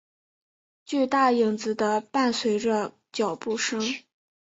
[0.83, 3.79] 巨大影子的伴随着脚步声。